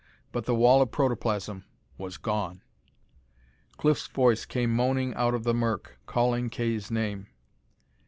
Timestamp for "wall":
0.55-0.81